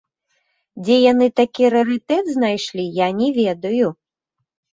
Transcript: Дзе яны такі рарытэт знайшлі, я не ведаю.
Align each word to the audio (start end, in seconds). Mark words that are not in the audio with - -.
Дзе 0.87 0.95
яны 1.11 1.27
такі 1.39 1.63
рарытэт 1.75 2.25
знайшлі, 2.37 2.87
я 3.05 3.11
не 3.19 3.29
ведаю. 3.39 3.87